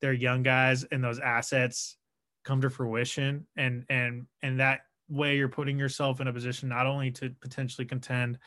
[0.01, 1.97] their young guys and those assets
[2.45, 6.87] come to fruition, and and and that way you're putting yourself in a position not
[6.87, 8.39] only to potentially contend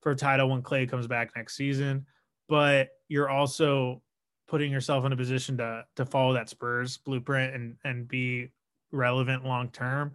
[0.00, 2.06] for a title when Klay comes back next season,
[2.48, 4.02] but you're also
[4.48, 8.50] putting yourself in a position to to follow that Spurs blueprint and and be
[8.90, 10.12] relevant long term,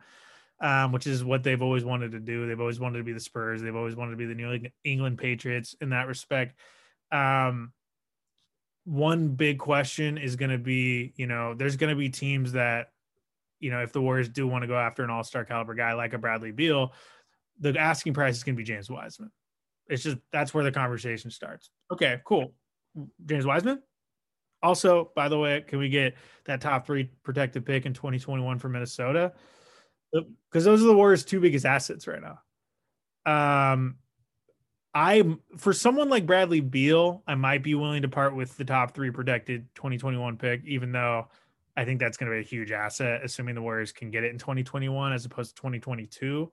[0.62, 2.48] um, which is what they've always wanted to do.
[2.48, 3.62] They've always wanted to be the Spurs.
[3.62, 6.56] They've always wanted to be the New England Patriots in that respect.
[7.12, 7.74] Um,
[8.86, 12.92] one big question is going to be, you know, there's going to be teams that,
[13.60, 15.94] you know, if the Warriors do want to go after an all star caliber guy
[15.94, 16.94] like a Bradley Beal,
[17.60, 19.32] the asking price is going to be James Wiseman.
[19.88, 21.70] It's just that's where the conversation starts.
[21.92, 22.54] Okay, cool.
[23.26, 23.82] James Wiseman,
[24.62, 28.70] also, by the way, can we get that top three protected pick in 2021 for
[28.70, 29.34] Minnesota?
[30.12, 32.40] Because those are the Warriors' two biggest assets right now.
[33.26, 33.98] Um,
[34.94, 35.24] I
[35.58, 39.12] for someone like Bradley Beal, I might be willing to part with the top three
[39.12, 41.28] protected 2021 pick, even though
[41.76, 44.32] I think that's going to be a huge asset, assuming the Warriors can get it
[44.32, 46.52] in 2021 as opposed to 2022.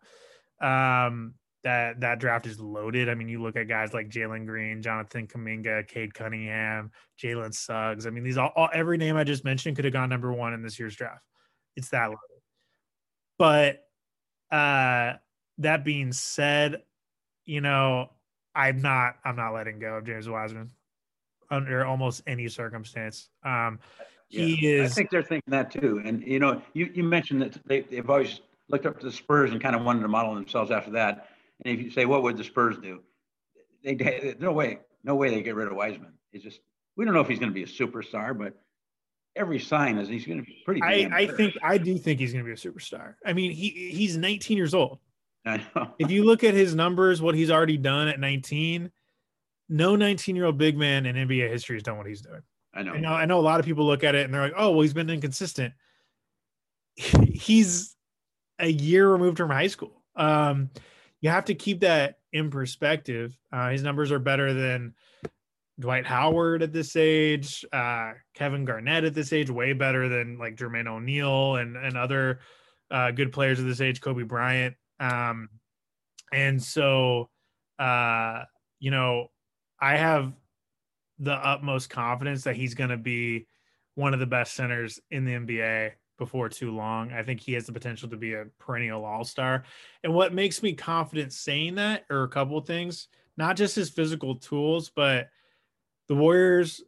[0.61, 3.09] Um, that that draft is loaded.
[3.09, 8.07] I mean, you look at guys like Jalen Green, Jonathan Kuminga, Cade Cunningham, Jalen Suggs.
[8.07, 10.53] I mean, these all, all, every name I just mentioned could have gone number one
[10.53, 11.25] in this year's draft.
[11.75, 12.19] It's that loaded.
[13.39, 13.89] But
[14.55, 15.15] uh,
[15.59, 16.83] that being said,
[17.47, 18.11] you know,
[18.55, 20.71] I'm not I'm not letting go of James Wiseman
[21.51, 23.31] under almost any circumstance.
[23.43, 23.79] Um,
[24.29, 24.93] he yeah, is.
[24.93, 26.03] I think they're thinking that too.
[26.05, 29.51] And you know, you you mentioned that they, they've always looked up to the Spurs
[29.51, 31.29] and kind of wanted to model themselves after that.
[31.65, 33.01] And if you say, what would the Spurs do?
[33.83, 36.15] They, they no way, no way they get rid of Wiseman.
[36.33, 36.61] It's just
[36.97, 38.55] we don't know if he's going to be a superstar, but
[39.37, 40.83] every sign is he's going to be pretty.
[40.83, 43.15] I, I think I do think he's going to be a superstar.
[43.25, 44.99] I mean, he he's 19 years old.
[45.47, 45.95] I know.
[45.99, 48.91] if you look at his numbers, what he's already done at 19,
[49.69, 52.41] no 19 year old big man in NBA history has done what he's doing.
[52.75, 52.93] I know.
[52.93, 53.13] I know.
[53.13, 54.95] I know a lot of people look at it and they're like, "Oh, well, he's
[54.95, 55.75] been inconsistent."
[57.35, 57.97] He's
[58.61, 60.01] a year removed from high school.
[60.15, 60.71] Um,
[61.25, 63.35] you have to keep that in perspective.
[63.51, 64.93] Uh, his numbers are better than
[65.81, 70.57] Dwight Howard at this age, uh, Kevin Garnett at this age, way better than like
[70.57, 72.41] Jermaine O'Neal and and other
[72.91, 74.75] uh, good players at this age, Kobe Bryant.
[75.01, 75.49] Um,
[76.31, 77.31] and so,
[77.79, 78.43] uh,
[78.79, 79.29] you know,
[79.81, 80.31] I have
[81.19, 83.47] the utmost confidence that he's going to be
[83.95, 87.13] one of the best centers in the NBA before too long.
[87.13, 89.65] I think he has the potential to be a perennial all star.
[90.03, 93.91] And what makes me confident saying that are a couple of things, not just his
[93.91, 95.29] physical tools, but
[96.09, 96.83] the Warriors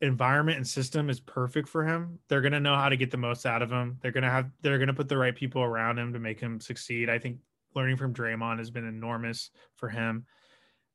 [0.00, 2.18] environment and system is perfect for him.
[2.28, 3.98] They're going to know how to get the most out of him.
[4.00, 6.40] They're going to have, they're going to put the right people around him to make
[6.40, 7.08] him succeed.
[7.08, 7.38] I think
[7.74, 10.26] learning from Draymond has been enormous for him.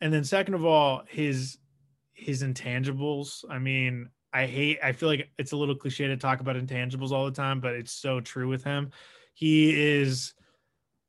[0.01, 1.57] And then second of all, his,
[2.13, 3.43] his intangibles.
[3.49, 7.09] I mean, I hate I feel like it's a little cliche to talk about intangibles
[7.09, 8.91] all the time, but it's so true with him.
[9.33, 10.35] He is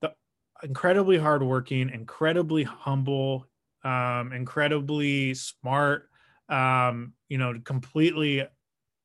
[0.00, 0.14] the
[0.62, 3.46] incredibly hardworking, incredibly humble,
[3.84, 6.08] um, incredibly smart,
[6.48, 8.46] um, you know, completely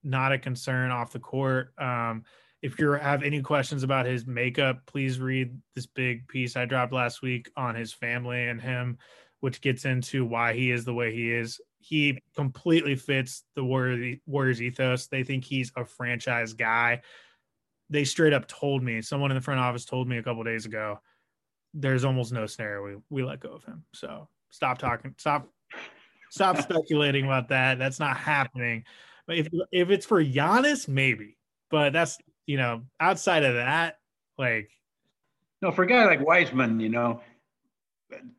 [0.04, 1.74] not a concern off the court.
[1.78, 2.24] Um,
[2.62, 6.94] if you have any questions about his makeup, please read this big piece I dropped
[6.94, 9.00] last week on his family and him,
[9.42, 14.62] which gets into why he is the way he is he completely fits the Warriors,
[14.62, 15.08] ethos.
[15.08, 17.02] They think he's a franchise guy.
[17.90, 20.66] They straight up told me, someone in the front office told me a couple days
[20.66, 21.00] ago,
[21.74, 23.84] there's almost no scenario we, we let go of him.
[23.94, 25.50] So stop talking, stop,
[26.30, 27.80] stop speculating about that.
[27.80, 28.86] That's not happening.
[29.28, 31.38] But if if it's for Giannis, maybe.
[31.70, 34.00] But that's you know, outside of that,
[34.38, 34.70] like
[35.62, 37.22] no, for a guy like Wiseman, you know,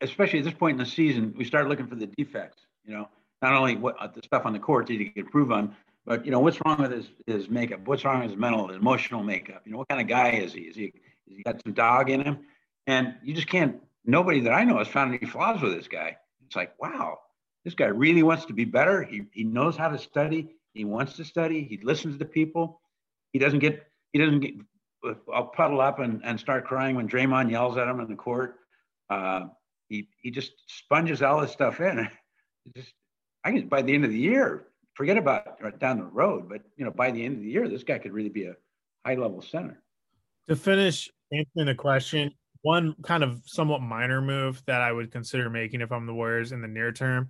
[0.01, 2.67] especially at this point in the season, we start looking for the defects.
[2.85, 3.09] You know,
[3.45, 5.77] not only what uh, the stuff on the court that he can improve on,
[6.07, 7.81] but you know, what's wrong with his his makeup?
[7.85, 9.63] What's wrong with his mental, his emotional makeup?
[9.67, 10.63] You know, what kind of guy is he?
[10.63, 10.85] Is he
[11.27, 12.39] is he got some dog in him?
[12.87, 13.83] And you just can't.
[14.07, 16.17] Nobody that I know has found any flaws with this guy.
[16.47, 17.19] It's like, wow,
[17.65, 19.03] this guy really wants to be better.
[19.03, 20.57] He he knows how to study.
[20.73, 21.63] He wants to study.
[21.65, 22.81] He listens to people.
[23.33, 24.55] He doesn't get he doesn't get
[25.33, 28.57] I'll puddle up and, and start crying when Draymond yells at him in the court.
[29.11, 29.49] Uh,
[29.91, 32.09] he he just sponges all this stuff in.
[32.77, 32.95] just
[33.45, 36.63] I can by the end of the year, forget about uh, down the road, but
[36.77, 38.57] you know by the end of the year, this guy could really be a
[39.05, 39.83] high level center.
[40.49, 45.51] To finish answering the question, one kind of somewhat minor move that I would consider
[45.51, 47.29] making if I'm the Warriors in the near term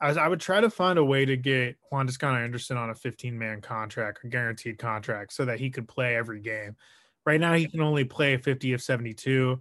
[0.00, 2.94] as I would try to find a way to get Juan Toscano Anderson on a
[2.94, 6.76] 15 man contract, a guaranteed contract, so that he could play every game.
[7.24, 9.60] Right now, he can only play 50 of 72.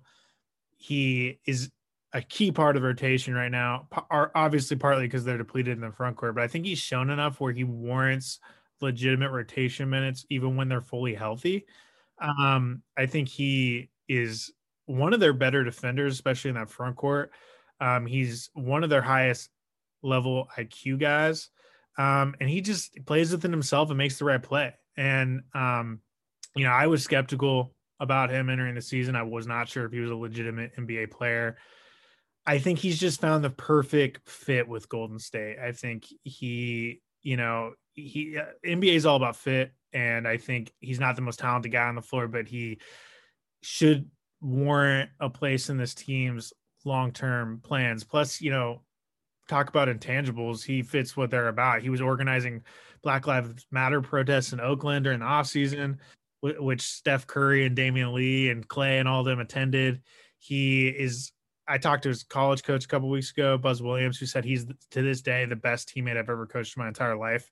[0.76, 1.72] He is
[2.14, 5.92] a key part of rotation right now, are obviously partly because they're depleted in the
[5.92, 8.40] front court, but I think he's shown enough where he warrants
[8.82, 11.66] legitimate rotation minutes even when they're fully healthy.
[12.20, 14.52] Um, I think he is
[14.86, 17.32] one of their better defenders, especially in that front court.
[17.80, 19.50] Um, he's one of their highest
[20.04, 21.50] level IQ guys.
[21.98, 24.74] Um, and he just plays within himself and makes the right play.
[24.98, 26.00] And, um,
[26.56, 29.16] you know, I was skeptical about him entering the season.
[29.16, 31.58] I was not sure if he was a legitimate NBA player.
[32.46, 35.58] I think he's just found the perfect fit with Golden State.
[35.60, 40.74] I think he, you know, he uh, NBA is all about fit, and I think
[40.80, 42.80] he's not the most talented guy on the floor, but he
[43.62, 44.10] should
[44.42, 46.52] warrant a place in this team's
[46.86, 48.04] long-term plans.
[48.04, 48.82] Plus, you know,
[49.48, 51.82] talk about intangibles, he fits what they're about.
[51.82, 52.64] He was organizing
[53.04, 55.98] Black Lives Matter protests in Oakland during the offseason,
[56.42, 60.02] which Steph Curry and Damion Lee and Klay and all of them attended.
[60.40, 61.32] He is.
[61.68, 64.66] I talked to his college coach a couple weeks ago, Buzz Williams, who said he's
[64.92, 67.50] to this day the best teammate I've ever coached in my entire life.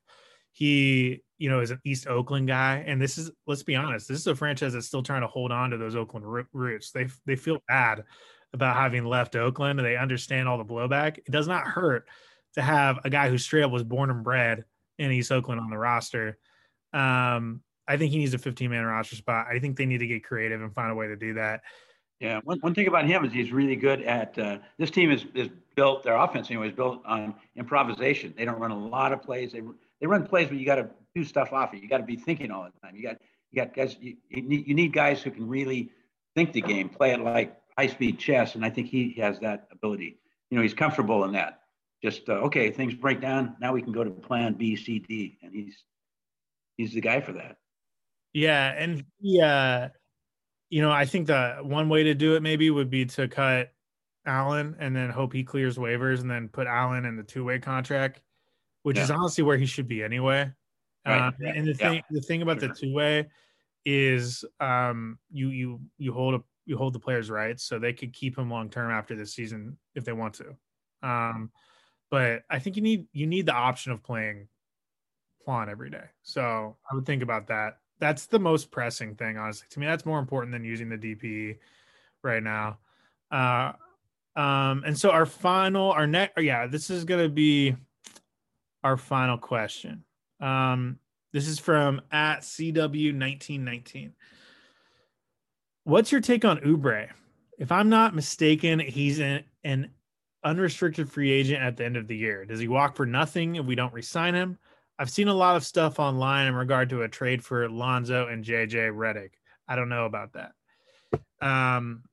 [0.52, 4.18] He, you know, is an East Oakland guy, and this is let's be honest, this
[4.18, 6.90] is a franchise that's still trying to hold on to those Oakland roots.
[6.90, 8.04] They they feel bad
[8.52, 11.18] about having left Oakland and they understand all the blowback.
[11.18, 12.06] It does not hurt
[12.54, 14.64] to have a guy who straight up was born and bred
[14.98, 16.38] in East Oakland on the roster.
[16.92, 19.46] Um, I think he needs a 15 man roster spot.
[19.50, 21.62] I think they need to get creative and find a way to do that.
[22.22, 25.26] Yeah, one, one thing about him is he's really good at uh, this team is,
[25.34, 28.32] is built, their offense anyway, is built on improvisation.
[28.36, 29.50] They don't run a lot of plays.
[29.50, 29.60] They,
[30.00, 31.82] they run plays, but you got to do stuff off it.
[31.82, 32.94] You got to be thinking all the time.
[32.94, 33.16] You got,
[33.50, 35.90] you got guys, you, you, need, you need guys who can really
[36.36, 39.66] think the game, play it like high speed chess, and I think he has that
[39.72, 40.16] ability.
[40.50, 41.62] You know, he's comfortable in that.
[42.04, 43.56] Just uh, okay, things break down.
[43.60, 45.82] Now we can go to plan B, C, D, and he's
[46.76, 47.56] he's the guy for that.
[48.32, 49.88] Yeah, and yeah,
[50.72, 53.74] you know, I think the one way to do it maybe would be to cut
[54.24, 57.58] Allen and then hope he clears waivers and then put Allen in the two way
[57.58, 58.22] contract,
[58.82, 59.02] which yeah.
[59.02, 60.50] is honestly where he should be anyway.
[61.06, 61.28] Right.
[61.28, 62.00] Uh, and the thing, yeah.
[62.10, 62.70] the thing about sure.
[62.70, 63.28] the two way
[63.84, 68.14] is um, you you you hold a you hold the players' rights, so they could
[68.14, 70.56] keep him long term after this season if they want to.
[71.06, 71.50] Um,
[72.10, 74.48] but I think you need you need the option of playing
[75.44, 76.04] Juan every day.
[76.22, 77.76] So I would think about that.
[78.02, 79.68] That's the most pressing thing, honestly.
[79.70, 81.58] To me, that's more important than using the DP
[82.24, 82.78] right now.
[83.30, 83.74] Uh,
[84.34, 87.76] um, and so our final, our next, yeah, this is gonna be
[88.82, 90.02] our final question.
[90.40, 90.98] Um,
[91.32, 94.10] this is from at CW1919.
[95.84, 97.08] What's your take on Oubre?
[97.56, 99.90] If I'm not mistaken, he's an, an
[100.42, 102.46] unrestricted free agent at the end of the year.
[102.46, 104.58] Does he walk for nothing if we don't resign him?
[105.02, 108.44] I've seen a lot of stuff online in regard to a trade for Lonzo and
[108.44, 109.30] JJ Redick.
[109.66, 110.52] I don't know about that.
[111.40, 112.04] Um,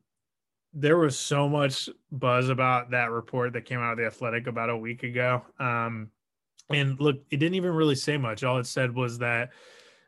[0.73, 4.71] there was so much buzz about that report that came out of the Athletic about
[4.71, 5.43] a week ago.
[5.59, 6.09] Um,
[6.71, 8.43] and look, it didn't even really say much.
[8.43, 9.51] All it said was that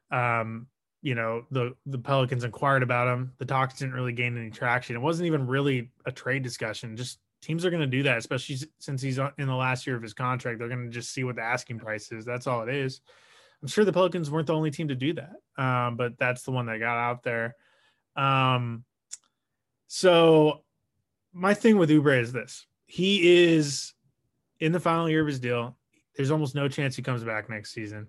[0.09, 0.65] um,
[1.03, 3.31] you know the the Pelicans inquired about him.
[3.37, 4.95] The talks didn't really gain any traction.
[4.95, 6.97] It wasn't even really a trade discussion.
[6.97, 10.01] Just teams are going to do that, especially since he's in the last year of
[10.01, 10.59] his contract.
[10.59, 12.23] They're going to just see what the asking price is.
[12.23, 13.01] That's all it is.
[13.61, 16.51] I'm sure the Pelicans weren't the only team to do that, um, but that's the
[16.51, 17.55] one that got out there.
[18.15, 18.83] Um,
[19.87, 20.63] so
[21.33, 23.93] my thing with Oubre is this: he is
[24.59, 25.77] in the final year of his deal.
[26.15, 28.07] there's almost no chance he comes back next season.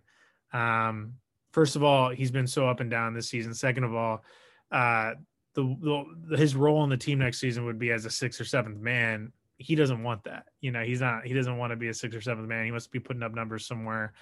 [0.52, 1.14] Um,
[1.52, 3.54] first of all, he's been so up and down this season.
[3.54, 4.24] Second of all,
[4.70, 5.14] uh,
[5.54, 8.44] the, the his role in the team next season would be as a sixth or
[8.44, 9.32] seventh man.
[9.58, 10.46] He doesn't want that.
[10.60, 11.26] You know, he's not.
[11.26, 12.64] He doesn't want to be a sixth or seventh man.
[12.64, 14.12] He must be putting up numbers somewhere.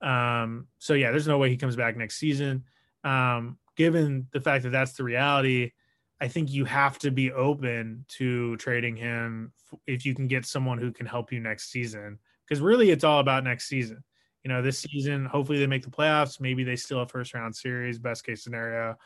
[0.00, 2.64] Um, so yeah, there's no way he comes back next season.
[3.04, 5.72] Um, given the fact that that's the reality,
[6.20, 9.52] I think you have to be open to trading him
[9.86, 12.18] if you can get someone who can help you next season.
[12.46, 14.02] Because really, it's all about next season.
[14.44, 16.40] You know, this season, hopefully they make the playoffs.
[16.40, 18.96] Maybe they still a first round series, best case scenario.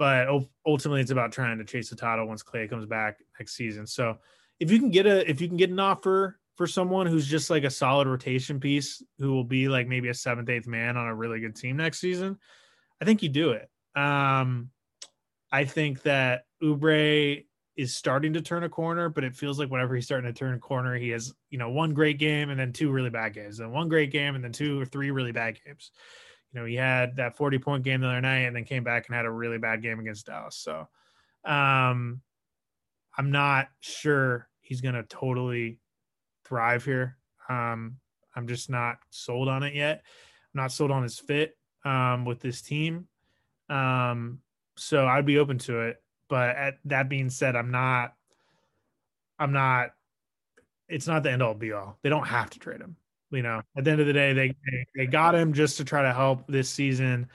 [0.00, 0.28] But
[0.64, 3.86] ultimately, it's about trying to chase the title once Klay comes back next season.
[3.86, 4.16] So
[4.58, 7.50] if you can get a if you can get an offer for someone who's just
[7.50, 11.06] like a solid rotation piece, who will be like maybe a seventh, eighth man on
[11.06, 12.38] a really good team next season,
[13.02, 13.68] I think you do it.
[13.94, 14.70] Um,
[15.52, 17.44] I think that Oubre
[17.76, 20.54] is starting to turn a corner, but it feels like whenever he's starting to turn
[20.54, 23.60] a corner, he has, you know, one great game and then two really bad games,
[23.60, 25.90] and one great game and then two or three really bad games.
[26.52, 29.06] You know, he had that 40 point game the other night and then came back
[29.06, 30.56] and had a really bad game against Dallas.
[30.56, 30.88] So
[31.44, 32.20] um
[33.16, 35.78] I'm not sure he's gonna totally
[36.44, 37.16] thrive here.
[37.48, 37.96] Um,
[38.34, 40.02] I'm just not sold on it yet.
[40.54, 43.08] I'm not sold on his fit um, with this team.
[43.68, 44.40] Um,
[44.76, 46.02] so I'd be open to it.
[46.28, 48.14] But at, that being said, I'm not.
[49.38, 49.90] I'm not.
[50.88, 51.98] It's not the end all be all.
[52.02, 52.96] They don't have to trade him.
[53.30, 55.84] You know, at the end of the day, they they, they got him just to
[55.84, 57.28] try to help this season.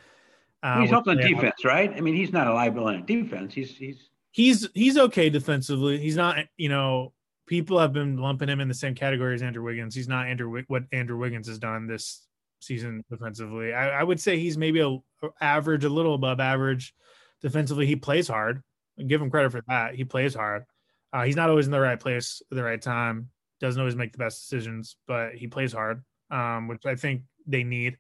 [0.61, 1.91] Uh, he's helping defense, right?
[1.95, 3.53] I mean, he's not a liability in defense.
[3.53, 5.97] He's he's he's he's okay defensively.
[5.97, 7.13] He's not, you know,
[7.47, 9.95] people have been lumping him in the same category as Andrew Wiggins.
[9.95, 12.25] He's not Andrew what Andrew Wiggins has done this
[12.59, 13.73] season defensively.
[13.73, 15.01] I, I would say he's maybe a, a
[15.39, 16.93] average, a little above average
[17.41, 17.85] defensively.
[17.85, 18.63] He plays hard
[19.03, 19.95] give him credit for that.
[19.95, 20.65] He plays hard.
[21.11, 23.29] Uh, he's not always in the right place at the right time.
[23.59, 27.63] Doesn't always make the best decisions, but he plays hard, um, which I think they
[27.63, 27.97] need.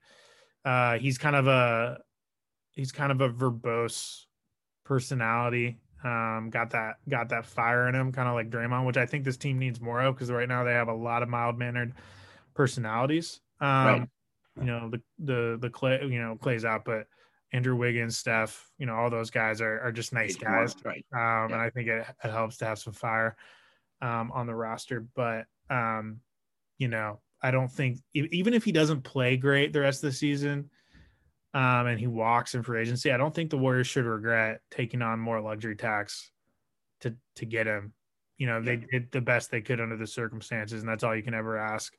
[0.63, 1.99] Uh, he's kind of a
[2.71, 4.25] he's kind of a verbose
[4.83, 5.77] personality.
[6.03, 9.23] Um, got that got that fire in him, kind of like Draymond, which I think
[9.23, 11.93] this team needs more of because right now they have a lot of mild mannered
[12.53, 13.41] personalities.
[13.61, 14.09] Um, right.
[14.57, 17.07] You know the the the Klay, you know Klay's out, but
[17.55, 20.75] Andrew Wiggins, Steph, you know, all those guys are, are just nice guys.
[20.83, 21.05] Right.
[21.13, 21.53] Um, yeah.
[21.53, 23.37] And I think it, it, helps to have some fire
[24.01, 25.05] um, on the roster.
[25.15, 26.19] But, um,
[26.77, 30.15] you know, I don't think, even if he doesn't play great the rest of the
[30.15, 30.69] season
[31.53, 35.01] um, and he walks in free agency, I don't think the Warriors should regret taking
[35.01, 36.31] on more luxury tax
[37.01, 37.93] to, to get him.
[38.37, 41.23] You know, they did the best they could under the circumstances, and that's all you
[41.23, 41.93] can ever ask.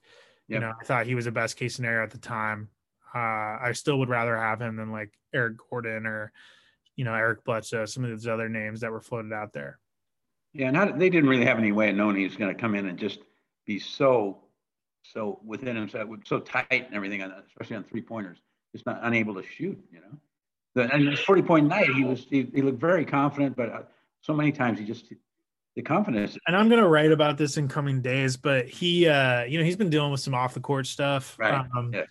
[0.48, 0.54] Yep.
[0.54, 2.68] You know, I thought he was a best case scenario at the time.
[3.14, 6.32] Uh, I still would rather have him than like Eric Gordon or
[6.94, 9.78] you know Eric Bledsoe, some of those other names that were floated out there.
[10.56, 12.74] Yeah, not they didn't really have any way of knowing he was going to come
[12.74, 13.20] in and just
[13.66, 14.38] be so
[15.02, 18.38] so within himself, so tight and everything, on, especially on three pointers,
[18.72, 19.78] just not unable to shoot.
[19.92, 20.18] You know,
[20.74, 23.82] the, and his forty point night, he was he, he looked very confident, but uh,
[24.20, 25.12] so many times he just
[25.74, 26.38] the confidence.
[26.46, 29.76] And I'm gonna write about this in coming days, but he, uh, you know, he's
[29.76, 31.38] been dealing with some off the court stuff.
[31.38, 31.66] Right.
[31.76, 32.04] Um, yeah.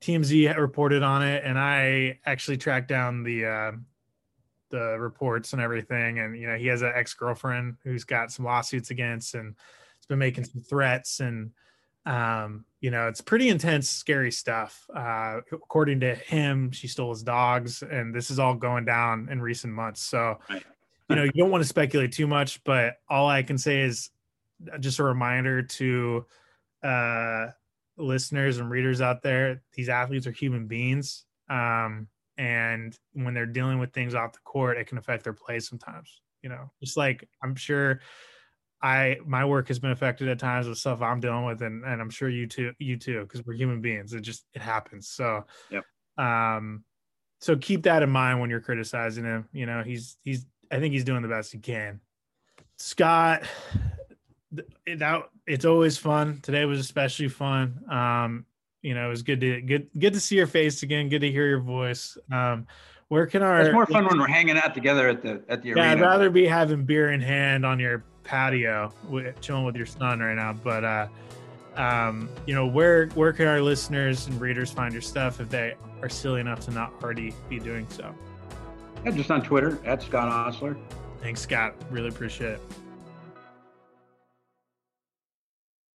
[0.00, 3.72] TMZ reported on it, and I actually tracked down the uh,
[4.74, 6.18] the reports and everything.
[6.18, 9.54] And you know, he has an ex girlfriend who's got some lawsuits against, and
[9.96, 11.20] it's been making some threats.
[11.20, 11.52] And
[12.06, 14.86] um, you know, it's pretty intense, scary stuff.
[14.94, 19.40] Uh, according to him, she stole his dogs, and this is all going down in
[19.40, 20.02] recent months.
[20.02, 20.38] So,
[21.08, 24.10] you know, you don't want to speculate too much, but all I can say is
[24.80, 26.26] just a reminder to
[26.82, 27.46] uh
[27.96, 31.24] listeners and readers out there, these athletes are human beings.
[31.48, 35.60] Um, and when they're dealing with things off the court, it can affect their play
[35.60, 36.20] sometimes.
[36.42, 38.00] You know, just like I'm sure
[38.82, 42.02] I my work has been affected at times with stuff I'm dealing with, and, and
[42.02, 44.12] I'm sure you too, you too, because we're human beings.
[44.12, 45.08] It just it happens.
[45.08, 45.84] So, yep.
[46.18, 46.84] um,
[47.40, 49.48] so keep that in mind when you're criticizing him.
[49.52, 52.00] You know, he's he's I think he's doing the best he can.
[52.76, 53.44] Scott,
[54.52, 56.40] that it's always fun.
[56.42, 57.84] Today was especially fun.
[57.88, 58.44] Um,
[58.84, 61.08] you know, it was good to good good to see your face again.
[61.08, 62.18] Good to hear your voice.
[62.30, 62.66] Um,
[63.08, 63.62] where can our?
[63.62, 65.90] It's more fun when we're hanging out together at the at the yeah, arena.
[65.90, 70.20] I'd rather be having beer in hand on your patio, with, chilling with your son
[70.20, 70.52] right now.
[70.52, 71.06] But uh,
[71.76, 75.74] um, you know, where where can our listeners and readers find your stuff if they
[76.02, 78.14] are silly enough to not already be doing so?
[79.02, 80.76] Yeah, just on Twitter at Scott Ostler.
[81.22, 81.74] Thanks, Scott.
[81.90, 82.60] Really appreciate it.